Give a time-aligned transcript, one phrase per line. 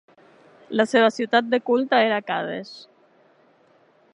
[0.79, 2.73] La seva ciutat de culte era Qadesh.